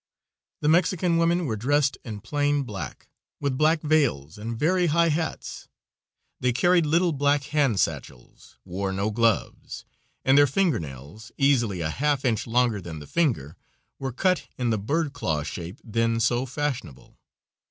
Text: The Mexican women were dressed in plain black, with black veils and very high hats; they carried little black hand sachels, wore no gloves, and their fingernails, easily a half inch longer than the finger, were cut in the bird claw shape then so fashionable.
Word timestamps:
The 0.61 0.67
Mexican 0.67 1.19
women 1.19 1.45
were 1.45 1.55
dressed 1.55 1.99
in 2.03 2.21
plain 2.21 2.63
black, 2.63 3.07
with 3.39 3.55
black 3.55 3.83
veils 3.83 4.35
and 4.39 4.57
very 4.57 4.87
high 4.87 5.09
hats; 5.09 5.67
they 6.39 6.51
carried 6.51 6.87
little 6.87 7.11
black 7.11 7.43
hand 7.43 7.79
sachels, 7.79 8.57
wore 8.65 8.91
no 8.91 9.11
gloves, 9.11 9.85
and 10.25 10.35
their 10.39 10.47
fingernails, 10.47 11.31
easily 11.37 11.81
a 11.81 11.91
half 11.91 12.25
inch 12.25 12.47
longer 12.47 12.81
than 12.81 12.97
the 12.97 13.05
finger, 13.05 13.55
were 13.99 14.11
cut 14.11 14.47
in 14.57 14.71
the 14.71 14.79
bird 14.79 15.13
claw 15.13 15.43
shape 15.43 15.79
then 15.83 16.19
so 16.19 16.47
fashionable. 16.47 17.19